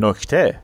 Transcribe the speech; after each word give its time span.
نکته. 0.00 0.62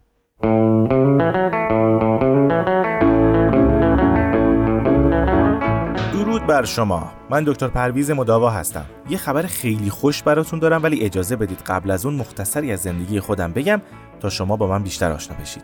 درود 6.12 6.46
بر 6.46 6.64
شما. 6.64 7.12
من 7.30 7.44
دکتر 7.44 7.68
پرویز 7.68 8.10
مداوا 8.10 8.50
هستم. 8.50 8.84
یه 9.10 9.18
خبر 9.18 9.42
خیلی 9.42 9.90
خوش 9.90 10.22
براتون 10.22 10.58
دارم 10.58 10.82
ولی 10.82 11.04
اجازه 11.04 11.36
بدید 11.36 11.58
قبل 11.66 11.90
از 11.90 12.06
اون 12.06 12.14
مختصری 12.14 12.72
از 12.72 12.80
زندگی 12.80 13.20
خودم 13.20 13.52
بگم 13.52 13.82
تا 14.20 14.30
شما 14.30 14.56
با 14.56 14.66
من 14.66 14.82
بیشتر 14.82 15.12
آشنا 15.12 15.36
بشید. 15.36 15.62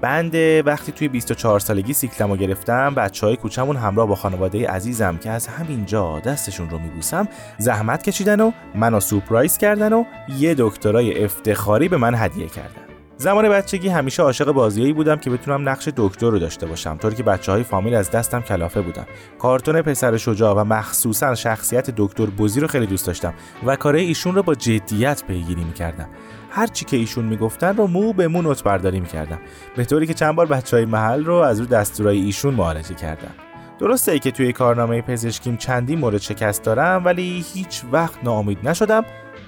بنده 0.00 0.62
وقتی 0.62 0.92
توی 0.92 1.08
24 1.08 1.60
سالگی 1.60 1.92
سیکلمو 1.92 2.36
گرفتم 2.36 2.94
بچه 2.94 3.26
های 3.26 3.36
کوچمون 3.36 3.76
همراه 3.76 4.06
با 4.06 4.14
خانواده 4.14 4.68
عزیزم 4.68 5.16
که 5.16 5.30
از 5.30 5.46
همینجا 5.46 6.20
دستشون 6.20 6.70
رو 6.70 6.78
میبوسم 6.78 7.28
زحمت 7.58 8.02
کشیدن 8.02 8.40
و 8.40 8.52
منو 8.74 9.00
سورپرایز 9.00 9.58
کردن 9.58 9.92
و 9.92 10.04
یه 10.38 10.54
دکترای 10.58 11.24
افتخاری 11.24 11.88
به 11.88 11.96
من 11.96 12.14
هدیه 12.14 12.46
کردن. 12.46 12.89
زمان 13.20 13.48
بچگی 13.48 13.88
همیشه 13.88 14.22
عاشق 14.22 14.52
بازیایی 14.52 14.92
بودم 14.92 15.16
که 15.16 15.30
بتونم 15.30 15.68
نقش 15.68 15.88
دکتر 15.96 16.30
رو 16.30 16.38
داشته 16.38 16.66
باشم 16.66 16.96
طوری 16.96 17.16
که 17.16 17.22
بچه 17.22 17.52
های 17.52 17.62
فامیل 17.62 17.94
از 17.94 18.10
دستم 18.10 18.40
کلافه 18.40 18.80
بودن. 18.80 19.06
کارتون 19.38 19.82
پسر 19.82 20.16
شجاع 20.16 20.54
و 20.54 20.64
مخصوصا 20.64 21.34
شخصیت 21.34 21.90
دکتر 21.96 22.26
بزی 22.26 22.60
رو 22.60 22.66
خیلی 22.66 22.86
دوست 22.86 23.06
داشتم 23.06 23.34
و 23.66 23.76
کاره 23.76 24.00
ایشون 24.00 24.34
رو 24.34 24.42
با 24.42 24.54
جدیت 24.54 25.24
پیگیری 25.28 25.64
می‌کردم. 25.64 26.08
هر 26.50 26.66
چی 26.66 26.84
که 26.84 26.96
ایشون 26.96 27.24
می‌گفتن 27.24 27.76
رو 27.76 27.86
مو 27.86 28.12
به 28.12 28.28
مو 28.28 28.42
نوت 28.42 28.62
برداری 28.62 29.00
می‌کردم. 29.00 29.38
به 29.76 29.84
طوری 29.84 30.06
که 30.06 30.14
چند 30.14 30.34
بار 30.34 30.46
بچه 30.46 30.76
های 30.76 30.86
محل 30.86 31.24
رو 31.24 31.34
از 31.34 31.60
رو 31.60 31.66
دستورای 31.66 32.18
ایشون 32.18 32.54
معالجه 32.54 32.94
کردم. 32.94 33.49
درسته 33.80 34.18
که 34.18 34.30
توی 34.30 34.52
کارنامه 34.52 35.02
پزشکیم 35.02 35.56
چندی 35.56 35.96
مورد 35.96 36.18
شکست 36.18 36.62
دارم 36.62 37.04
ولی 37.04 37.44
هیچ 37.54 37.82
وقت 37.92 38.24
ناامید 38.24 38.68
نشدم 38.68 39.04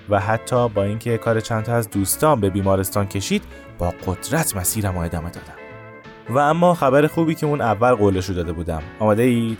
و 0.08 0.20
حتی 0.20 0.68
با 0.68 0.82
اینکه 0.82 1.18
کار 1.18 1.40
چند 1.40 1.64
تا 1.64 1.74
از 1.74 1.90
دوستان 1.90 2.40
به 2.40 2.50
بیمارستان 2.50 3.06
کشید 3.06 3.42
با 3.78 3.94
قدرت 4.06 4.56
مسیرم 4.56 4.94
رو 4.94 5.00
ادامه 5.00 5.30
دادم. 5.30 5.54
و 6.30 6.38
اما 6.38 6.74
خبر 6.74 7.06
خوبی 7.06 7.34
که 7.34 7.46
اون 7.46 7.60
اول 7.60 7.94
قولش 7.94 8.26
رو 8.26 8.34
داده 8.34 8.52
بودم. 8.52 8.82
آماده 9.00 9.22
اید؟ 9.22 9.58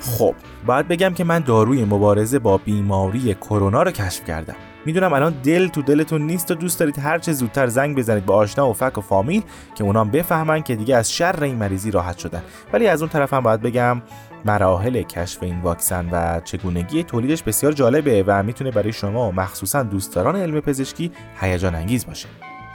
خب 0.00 0.34
باید 0.66 0.88
بگم 0.88 1.14
که 1.14 1.24
من 1.24 1.38
داروی 1.38 1.84
مبارزه 1.84 2.38
با 2.38 2.58
بیماری 2.58 3.34
کرونا 3.34 3.82
رو 3.82 3.90
کشف 3.90 4.24
کردم. 4.24 4.56
می‌دونم 4.86 5.12
الان 5.12 5.34
دل 5.42 5.68
تو 5.68 5.82
دلتون 5.82 6.22
نیست 6.22 6.50
و 6.50 6.54
دوست 6.54 6.78
دارید 6.78 6.98
هر 6.98 7.18
چه 7.18 7.32
زودتر 7.32 7.66
زنگ 7.66 7.96
بزنید 7.96 8.26
به 8.26 8.32
آشنا 8.32 8.70
و 8.70 8.72
فک 8.72 8.98
و 8.98 9.00
فامیل 9.00 9.42
که 9.74 9.84
اونام 9.84 10.10
بفهمن 10.10 10.62
که 10.62 10.76
دیگه 10.76 10.96
از 10.96 11.12
شر 11.12 11.44
این 11.44 11.56
مریضی 11.56 11.90
راحت 11.90 12.18
شدن. 12.18 12.42
ولی 12.72 12.88
از 12.88 13.02
اون 13.02 13.08
طرف 13.08 13.34
هم 13.34 13.40
باید 13.40 13.60
بگم 13.60 14.02
مراحل 14.44 15.02
کشف 15.02 15.42
این 15.42 15.60
واکسن 15.60 16.08
و 16.12 16.40
چگونگی 16.40 17.02
تولیدش 17.02 17.42
بسیار 17.42 17.72
جالبه 17.72 18.24
و 18.26 18.42
می‌تونه 18.42 18.70
برای 18.70 18.92
شما 18.92 19.30
مخصوصا 19.30 19.82
دوستداران 19.82 20.36
علم 20.36 20.60
پزشکی 20.60 21.12
هیجان 21.40 21.74
انگیز 21.74 22.06
باشه. 22.06 22.28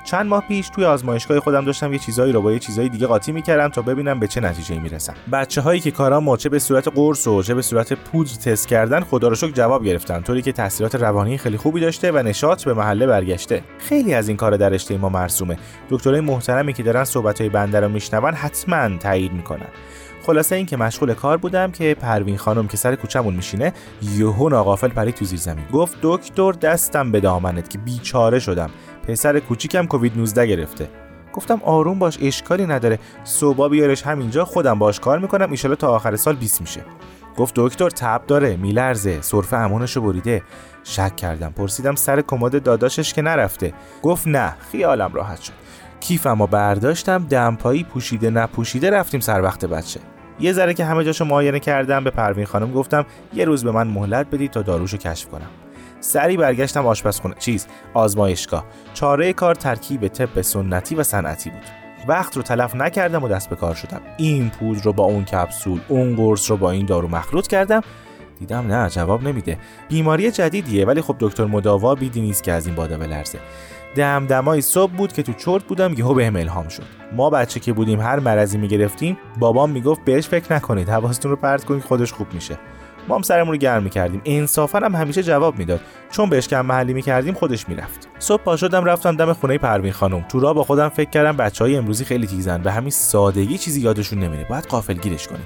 چند 0.07 0.25
ماه 0.25 0.43
پیش 0.47 0.69
توی 0.69 0.85
آزمایشگاه 0.85 1.39
خودم 1.39 1.65
داشتم 1.65 1.93
یه 1.93 1.99
چیزایی 1.99 2.33
رو 2.33 2.41
با 2.41 2.51
یه 2.51 2.59
چیزای 2.59 2.89
دیگه 2.89 3.07
قاطی 3.07 3.31
می‌کردم 3.31 3.67
تا 3.67 3.81
ببینم 3.81 4.19
به 4.19 4.27
چه 4.27 4.41
نتیجه 4.41 4.79
می‌رسم. 4.79 5.13
بچه 5.31 5.61
هایی 5.61 5.79
که 5.79 5.91
کارا 5.91 6.37
چه 6.37 6.49
به 6.49 6.59
صورت 6.59 6.87
قرص 6.87 7.27
و 7.27 7.43
چه 7.43 7.53
به 7.53 7.61
صورت 7.61 7.93
پودر 7.93 8.31
تست 8.31 8.67
کردن 8.67 8.99
خدا 8.99 9.27
رو 9.27 9.35
شکر 9.35 9.51
جواب 9.51 9.85
گرفتن 9.85 10.21
طوری 10.21 10.41
که 10.41 10.51
تاثیرات 10.51 10.95
روانی 10.95 11.37
خیلی 11.37 11.57
خوبی 11.57 11.79
داشته 11.79 12.11
و 12.11 12.17
نشاط 12.17 12.63
به 12.63 12.73
محله 12.73 13.07
برگشته. 13.07 13.63
خیلی 13.79 14.13
از 14.13 14.27
این 14.27 14.37
کار 14.37 14.57
در 14.57 14.69
رشته 14.69 14.97
ما 14.97 15.09
مرسومه. 15.09 15.57
دکترای 15.89 16.21
محترمی 16.21 16.73
که 16.73 16.83
دارن 16.83 17.03
صحبت 17.03 17.41
های 17.41 17.49
بنده 17.49 17.79
رو 17.79 17.89
میشنون 17.89 18.33
حتما 18.33 18.97
تایید 18.97 19.33
می‌کنن. 19.33 19.67
خلاصه 20.27 20.55
این 20.55 20.65
که 20.65 20.77
مشغول 20.77 21.13
کار 21.13 21.37
بودم 21.37 21.71
که 21.71 21.95
پروین 22.01 22.37
خانم 22.37 22.67
که 22.67 22.77
سر 22.77 22.95
کوچمون 22.95 23.33
میشینه 23.33 23.73
یهو 24.01 24.49
ناقافل 24.49 24.87
پرید 24.87 25.15
تو 25.15 25.25
زیر 25.25 25.39
زمین 25.39 25.65
گفت 25.73 25.97
دکتر 26.01 26.51
دستم 26.51 27.11
به 27.11 27.19
دامنت 27.19 27.69
که 27.69 27.77
بیچاره 27.77 28.39
شدم. 28.39 28.69
پسر 29.07 29.39
کوچیکم 29.39 29.85
کووید 29.85 30.17
19 30.17 30.47
گرفته. 30.47 30.89
گفتم 31.33 31.61
آروم 31.65 31.99
باش 31.99 32.17
اشکالی 32.21 32.65
نداره. 32.65 32.99
صبح 33.23 33.67
بیارش 33.67 34.03
همینجا 34.03 34.45
خودم 34.45 34.79
باش 34.79 34.99
کار 34.99 35.19
می‌کنم. 35.19 35.51
ایشالا 35.51 35.75
تا 35.75 35.95
آخر 35.95 36.15
سال 36.15 36.35
20 36.35 36.61
میشه. 36.61 36.81
گفت 37.37 37.53
دکتر 37.55 37.89
تب 37.89 38.21
داره. 38.27 38.55
میلرزه. 38.55 39.21
سرفه 39.21 39.57
امونشو 39.57 40.01
بریده. 40.01 40.41
شک 40.83 41.15
کردم. 41.15 41.51
پرسیدم 41.51 41.95
سر 41.95 42.21
کمد 42.21 42.63
داداشش 42.63 43.13
که 43.13 43.21
نرفته؟ 43.21 43.73
گفت 44.01 44.27
نه 44.27 44.55
خیالم 44.71 45.13
راحت 45.13 45.41
شد. 45.41 45.53
کیفمو 45.99 46.47
برداشتم. 46.47 47.25
دمپایی 47.29 47.83
پوشیده 47.83 48.29
نپوشیده 48.29 48.89
رفتیم 48.89 49.19
سر 49.19 49.41
وقت 49.41 49.65
بچه. 49.65 49.99
یه 50.39 50.53
ذره 50.53 50.73
که 50.73 50.85
همه 50.85 51.03
جاشو 51.03 51.25
معاینه 51.25 51.59
کردم 51.59 52.03
به 52.03 52.09
پروین 52.09 52.45
خانم 52.45 52.71
گفتم 52.71 53.05
یه 53.33 53.45
روز 53.45 53.63
به 53.63 53.71
من 53.71 53.87
مهلت 53.87 54.27
بدید 54.27 54.51
تا 54.51 54.61
داروشو 54.61 54.97
کشف 54.97 55.27
کنم. 55.29 55.49
سری 55.99 56.37
برگشتم 56.37 56.85
آشپزخونه 56.85 57.35
چیز 57.39 57.67
آزمایشگاه. 57.93 58.65
چاره 58.93 59.33
کار 59.33 59.55
ترکیب 59.55 60.07
طب 60.07 60.41
سنتی 60.41 60.95
و 60.95 61.03
صنعتی 61.03 61.49
بود. 61.49 61.63
وقت 62.07 62.37
رو 62.37 62.43
تلف 62.43 62.75
نکردم 62.75 63.23
و 63.23 63.27
دست 63.27 63.49
به 63.49 63.55
کار 63.55 63.75
شدم. 63.75 64.01
این 64.17 64.49
پودر 64.49 64.83
رو 64.83 64.93
با 64.93 65.03
اون 65.03 65.25
کپسول 65.25 65.79
اون 65.87 66.15
قرص 66.15 66.51
رو 66.51 66.57
با 66.57 66.71
این 66.71 66.85
دارو 66.85 67.07
مخلوط 67.07 67.47
کردم. 67.47 67.81
دیدم 68.39 68.73
نه 68.73 68.89
جواب 68.89 69.23
نمیده. 69.23 69.57
بیماری 69.89 70.31
جدیدیه 70.31 70.85
ولی 70.85 71.01
خب 71.01 71.15
دکتر 71.19 71.45
مداوا 71.45 71.95
بیدی 71.95 72.21
نیست 72.21 72.43
که 72.43 72.51
از 72.51 72.65
این 72.65 72.75
بادا 72.75 72.97
بلرزه. 72.97 73.39
دمدمای 73.95 74.61
صبح 74.61 74.91
بود 74.91 75.13
که 75.13 75.23
تو 75.23 75.33
چرت 75.33 75.63
بودم 75.63 75.93
یهو 75.93 76.13
بهم 76.13 76.35
الهام 76.35 76.67
شد. 76.67 76.83
ما 77.15 77.29
بچه 77.29 77.59
که 77.59 77.73
بودیم 77.73 78.01
هر 78.01 78.19
مرضی 78.19 78.57
می‌گرفتیم 78.57 79.17
بابام 79.39 79.69
می‌گفت 79.69 80.05
بهش 80.05 80.27
فکر 80.27 80.53
نکنید 80.53 80.89
حواستون 80.89 81.31
رو 81.31 81.37
پرت 81.37 81.63
کنید 81.65 81.83
خودش 81.83 82.13
خوب 82.13 82.33
میشه. 82.33 82.57
ما 83.07 83.15
هم 83.15 83.21
سرمون 83.21 83.51
رو 83.51 83.57
گرم 83.57 83.83
می‌کردیم. 83.83 84.21
انصافا 84.25 84.79
هم 84.79 84.95
همیشه 84.95 85.23
جواب 85.23 85.59
می‌داد. 85.59 85.81
چون 86.11 86.29
بهش 86.29 86.47
کم 86.47 86.65
محلی 86.65 86.93
می‌کردیم 86.93 87.33
خودش 87.33 87.69
می‌رفت. 87.69 88.07
صبح 88.19 88.43
پا 88.43 88.55
شدم 88.55 88.85
رفتم 88.85 89.15
دم 89.15 89.33
خونه 89.33 89.57
پروین 89.57 89.93
خانم. 89.93 90.25
تو 90.29 90.39
را 90.39 90.53
با 90.53 90.63
خودم 90.63 90.89
فکر 90.89 91.09
کردم 91.09 91.37
بچه 91.37 91.63
های 91.63 91.75
امروزی 91.75 92.05
خیلی 92.05 92.27
تیزن. 92.27 92.61
به 92.61 92.71
همین 92.71 92.89
سادگی 92.89 93.57
چیزی 93.57 93.81
یادشون 93.81 94.19
نمیره. 94.19 94.45
باید 94.49 94.65
قافلگیرش 94.65 95.27
کنیم. 95.27 95.45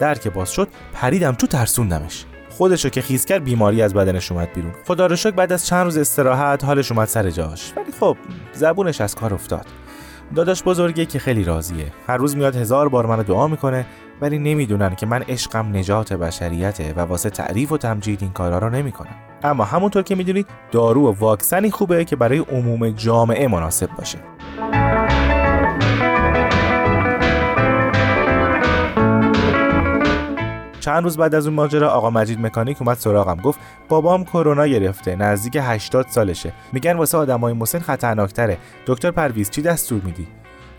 در 0.00 0.14
که 0.14 0.30
باز 0.30 0.52
شد 0.52 0.68
پریدم 0.92 1.32
تو 1.32 1.46
ترسوندمش. 1.46 2.24
خودشو 2.50 2.88
که 2.88 3.02
خیز 3.02 3.24
کرد 3.24 3.44
بیماری 3.44 3.82
از 3.82 3.94
بدنش 3.94 4.32
اومد 4.32 4.52
بیرون. 4.54 4.72
خدا 4.86 5.06
رو 5.06 5.16
شکر 5.16 5.30
بعد 5.30 5.52
از 5.52 5.66
چند 5.66 5.84
روز 5.84 5.96
استراحت 5.96 6.64
حالش 6.64 6.92
اومد 6.92 7.08
سر 7.08 7.30
جاش. 7.30 7.72
ولی 7.76 7.92
خب 8.00 8.16
زبونش 8.52 9.00
از 9.00 9.14
کار 9.14 9.34
افتاد. 9.34 9.66
داداش 10.34 10.62
بزرگه 10.62 11.06
که 11.06 11.18
خیلی 11.18 11.44
راضیه. 11.44 11.92
هر 12.06 12.16
روز 12.16 12.36
میاد 12.36 12.56
هزار 12.56 12.88
بار 12.88 13.06
منو 13.06 13.22
دعا 13.22 13.46
می‌کنه 13.46 13.86
ولی 14.20 14.38
نمی‌دونن 14.38 14.94
که 14.94 15.06
من 15.06 15.22
عشقم 15.22 15.76
نجات 15.76 16.12
بشریته 16.12 16.94
و 16.96 17.00
واسه 17.00 17.30
تعریف 17.30 17.72
و 17.72 17.78
تمجید 17.78 18.22
این 18.22 18.32
کارا 18.32 18.58
رو 18.58 18.70
نمی‌کنم. 18.70 19.14
اما 19.42 19.64
همونطور 19.64 20.02
که 20.02 20.14
می‌دونید 20.14 20.46
دارو 20.72 21.10
و 21.10 21.14
واکسنی 21.18 21.70
خوبه 21.70 22.04
که 22.04 22.16
برای 22.16 22.38
عموم 22.38 22.90
جامعه 22.90 23.48
مناسب 23.48 23.88
باشه. 23.98 24.18
چند 30.80 31.02
روز 31.02 31.16
بعد 31.16 31.34
از 31.34 31.46
اون 31.46 31.54
ماجرا 31.56 31.90
آقا 31.90 32.10
مجید 32.10 32.40
مکانیک 32.40 32.82
اومد 32.82 32.96
سراغم 32.96 33.36
گفت 33.36 33.58
بابام 33.88 34.24
کرونا 34.24 34.66
گرفته 34.66 35.16
نزدیک 35.16 35.58
80 35.60 36.06
سالشه. 36.08 36.52
میگن 36.72 36.96
واسه 36.96 37.18
آدمای 37.18 37.52
مسن 37.52 37.78
خطرناکتره. 37.78 38.58
دکتر 38.86 39.10
پرویز 39.10 39.50
چی 39.50 39.62
دستور 39.62 40.02
میدی؟ 40.02 40.26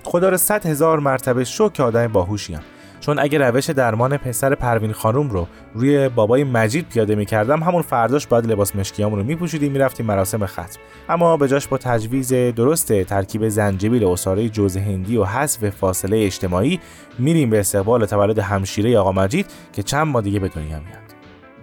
خدا 0.04 0.30
رو 0.30 0.38
صد 0.38 0.66
هزار 0.66 1.00
مرتبه 1.00 1.44
شو 1.44 1.70
که 1.70 1.84
آدم 1.84 2.08
باهوشیم 2.08 2.60
چون 3.02 3.20
اگه 3.20 3.38
روش 3.38 3.70
درمان 3.70 4.18
پسر 4.18 4.56
پروین 4.56 4.92
خانوم 4.92 5.30
رو 5.30 5.48
روی 5.74 6.10
بابای 6.10 6.44
مجید 6.44 6.90
پیاده 6.90 7.16
می‌کردم 7.16 7.64
همون 7.64 7.82
فرداش 7.82 8.28
باید 8.28 8.46
لباس 8.46 8.76
مشکیامون 8.76 9.20
رو 9.20 9.26
میپوشیدیم 9.26 9.72
می‌رفتیم 9.72 10.06
مراسم 10.06 10.46
ختم. 10.46 10.80
اما 11.10 11.38
به 11.38 11.60
با 11.70 11.78
تجویز 11.78 12.34
درست 12.34 13.04
ترکیب 13.04 13.48
زنجبیل 13.48 14.06
اساره 14.06 14.50
جوز 14.50 14.78
هندی 14.78 15.18
و 15.18 15.24
حذف 15.24 15.70
فاصله 15.70 16.18
اجتماعی 16.18 16.80
میریم 17.20 17.50
به 17.50 17.60
استقبال 17.60 18.06
تولد 18.06 18.40
همشیره 18.40 18.98
آقا 18.98 19.12
مجید 19.12 19.46
که 19.74 19.84
چند 19.84 20.08
ماه 20.08 20.22
دیگه 20.22 20.40
به 20.40 20.48
دنیا 20.48 20.80
میاد. 20.80 21.12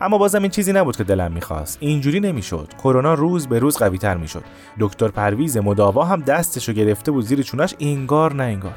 اما 0.00 0.18
بازم 0.18 0.42
این 0.42 0.50
چیزی 0.50 0.72
نبود 0.72 0.96
که 0.96 1.04
دلم 1.04 1.32
می‌خواست. 1.32 1.78
اینجوری 1.80 2.20
نمی‌شد. 2.20 2.68
کرونا 2.82 3.14
روز 3.14 3.48
به 3.48 3.58
روز 3.58 3.76
قوی 3.76 3.98
تر 3.98 4.16
می‌شد. 4.16 4.44
دکتر 4.80 5.08
پرویز 5.08 5.56
مداوا 5.56 6.04
هم 6.04 6.20
دستشو 6.20 6.72
گرفته 6.72 7.10
بود 7.10 7.24
زیر 7.24 7.42
چونش 7.42 7.74
انگار 7.80 8.34
نه 8.34 8.42
انگار. 8.42 8.74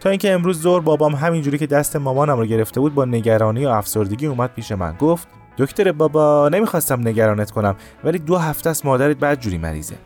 تا 0.00 0.10
اینکه 0.10 0.32
امروز 0.32 0.60
زور 0.60 0.80
بابام 0.80 1.14
همینجوری 1.14 1.58
که 1.58 1.66
دست 1.66 1.96
مامانم 1.96 2.38
رو 2.38 2.46
گرفته 2.46 2.80
بود 2.80 2.94
با 2.94 3.04
نگرانی 3.04 3.66
و 3.66 3.68
افسردگی 3.68 4.26
اومد 4.26 4.50
پیش 4.54 4.72
من. 4.72 4.96
گفت 4.96 5.28
دکتر 5.58 5.92
بابا 5.92 6.48
نمی‌خواستم 6.48 7.08
نگرانت 7.08 7.50
کنم 7.50 7.76
ولی 8.04 8.18
دو 8.18 8.36
هفته 8.36 8.70
است 8.70 8.86
مادرت 8.86 9.16
بدجوری 9.16 9.58
مریضه. 9.58 9.96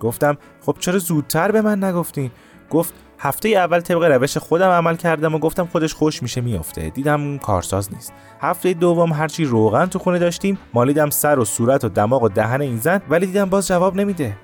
گفتم 0.00 0.36
خب 0.66 0.76
چرا 0.78 0.98
زودتر 0.98 1.52
به 1.52 1.62
من 1.62 1.84
نگفتین؟ 1.84 2.30
گفت 2.70 2.94
هفته 3.18 3.48
اول 3.48 3.80
طبق 3.80 4.02
روش 4.02 4.36
خودم 4.36 4.68
عمل 4.68 4.96
کردم 4.96 5.34
و 5.34 5.38
گفتم 5.38 5.66
خودش 5.66 5.94
خوش 5.94 6.22
میشه 6.22 6.40
میافته. 6.40 6.90
دیدم 6.90 7.38
کارساز 7.38 7.94
نیست. 7.94 8.12
هفته 8.40 8.74
دوم 8.74 9.12
هرچی 9.12 9.44
روغن 9.44 9.86
تو 9.86 9.98
خونه 9.98 10.18
داشتیم 10.18 10.58
مالیدم 10.74 11.10
سر 11.10 11.38
و 11.38 11.44
صورت 11.44 11.84
و 11.84 11.88
دماغ 11.88 12.22
و 12.22 12.28
دهن 12.28 12.60
این 12.60 12.76
زن 12.76 13.00
ولی 13.10 13.26
دیدم 13.26 13.44
باز 13.44 13.68
جواب 13.68 13.96
نمیده. 13.96 14.36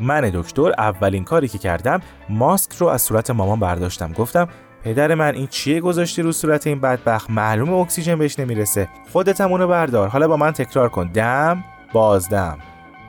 من 0.00 0.30
دکتر 0.34 0.72
اولین 0.78 1.24
کاری 1.24 1.48
که 1.48 1.58
کردم 1.58 2.00
ماسک 2.28 2.72
رو 2.72 2.86
از 2.86 3.02
صورت 3.02 3.30
مامان 3.30 3.60
برداشتم. 3.60 4.12
گفتم 4.12 4.48
پدر 4.84 5.14
من 5.14 5.34
این 5.34 5.46
چیه 5.46 5.80
گذاشتی 5.80 6.22
رو 6.22 6.32
صورت 6.32 6.66
این 6.66 6.80
بدبخت؟ 6.80 7.30
معلوم 7.30 7.74
اکسیژن 7.74 8.18
بهش 8.18 8.38
نمی‌رسه. 8.38 8.88
خودت 9.12 9.40
هم 9.40 9.52
اونو 9.52 9.68
بردار. 9.68 10.08
حالا 10.08 10.28
با 10.28 10.36
من 10.36 10.50
تکرار 10.52 10.88
کن. 10.88 11.06
دم 11.06 11.64
بازدم. 11.92 12.58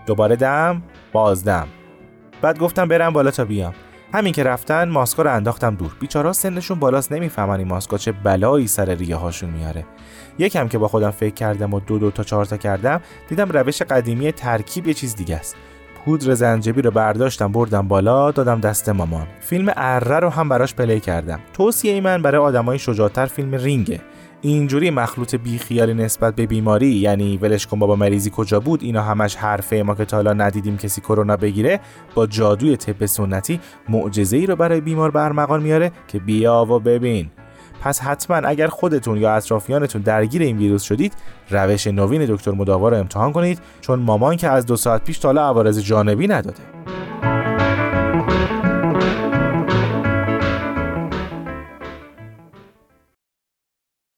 دوباره 0.06 0.36
دم 0.36 0.84
بازدم. 1.12 1.68
بعد 2.42 2.60
گفتم 2.60 2.88
برم 2.88 3.14
بالا 3.14 3.32
تا 3.32 3.46
بیام. 3.46 3.74
همین 4.14 4.34
که 4.34 4.44
رفتن 4.44 4.90
ماسکا 4.90 5.24
رو 5.24 5.34
انداختم 5.34 5.76
دور. 5.76 5.96
بیچارا 6.00 6.34
سنشون 6.34 6.80
بالاست 6.80 7.12
نمی‌فهمن 7.12 7.60
این 7.60 7.68
ماسکا 7.68 7.98
چه 7.98 8.12
بلایی 8.12 8.68
سر 8.68 8.86
ریه 8.86 9.16
هاشون 9.16 9.50
میاره. 9.50 9.86
یکم 10.38 10.68
که 10.68 10.78
با 10.78 10.88
خودم 10.88 11.12
فکر 11.12 11.34
کردم 11.34 11.74
و 11.74 11.80
دو 11.80 12.00
دو 12.00 12.12
تا 12.12 12.24
چهار 12.24 12.46
تا 12.46 12.58
کردم 12.58 13.02
دیدم 13.30 13.50
روش 13.50 13.82
قدیمی 13.82 14.32
ترکیب 14.32 14.88
یه 14.88 14.94
چیز 14.94 15.16
دیگه 15.16 15.36
است. 15.36 15.56
پودر 16.06 16.34
زنجبیل 16.34 16.86
رو 16.86 16.92
برداشتم 16.92 17.52
بردم 17.52 17.88
بالا 17.88 18.32
دادم 18.32 18.60
دست 18.60 18.90
مامان. 18.90 19.28
فیلم 19.40 19.74
اره 19.76 20.20
رو 20.20 20.30
هم 20.30 20.50
براش 20.50 20.76
پلی 20.76 21.00
کردم. 21.00 21.40
توصیه 21.54 21.94
ای 21.94 22.02
من 22.02 22.22
برای 22.22 22.42
آدمای 22.42 22.80
شجاعتر 22.80 23.26
فیلم 23.26 23.56
رینگه. 23.56 24.02
اینجوری 24.42 24.90
مخلوط 24.90 25.36
بیخیالی 25.36 25.94
نسبت 25.94 26.36
به 26.36 26.46
بیماری 26.46 26.88
یعنی 26.88 27.38
ولش 27.38 27.68
کن 27.68 27.80
بابا 27.80 27.96
مریضی 27.96 28.32
کجا 28.36 28.60
بود 28.60 28.84
اینا 28.84 29.02
همش 29.02 29.36
حرفه 29.36 29.84
ما 29.84 29.96
که 29.96 30.06
تا 30.06 30.18
حالا 30.18 30.34
ندیدیم 30.34 30.78
کسی 30.78 31.02
کرونا 31.02 31.38
بگیره 31.38 31.80
با 32.16 32.28
جادوی 32.28 32.78
طب 32.78 33.06
سنتی 33.06 33.60
معجزه 33.90 34.38
ای 34.38 34.46
رو 34.46 34.56
برای 34.56 34.82
بیمار 34.82 35.12
برمغان 35.12 35.64
میاره 35.64 35.92
که 36.08 36.20
بیا 36.20 36.66
و 36.70 36.80
ببین. 36.80 37.30
پس 37.84 38.02
حتما 38.02 38.36
اگر 38.36 38.68
خودتون 38.68 39.18
یا 39.18 39.36
اطرافیانتون 39.36 40.02
درگیر 40.02 40.42
این 40.42 40.58
ویروس 40.58 40.84
شدید 40.84 41.14
روش 41.50 41.88
نوین 41.88 42.26
دکتر 42.26 42.52
مداوا 42.52 42.90
رو 42.90 42.98
امتحان 42.98 43.32
کنید 43.32 43.60
چون 43.82 44.00
مامان 44.00 44.38
که 44.38 44.50
از 44.50 44.66
دو 44.66 44.76
ساعت 44.76 45.04
پیش 45.04 45.18
تا 45.18 45.28
حالا 45.28 45.48
عوارض 45.48 45.80
جانبی 45.80 46.28
نداده. 46.28 46.83